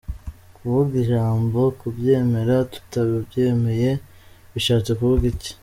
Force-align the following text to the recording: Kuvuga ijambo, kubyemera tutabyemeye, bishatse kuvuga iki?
Kuvuga 0.55 0.93
ijambo, 1.03 1.59
kubyemera 1.79 2.55
tutabyemeye, 2.71 3.91
bishatse 4.53 4.91
kuvuga 4.99 5.23
iki? 5.33 5.51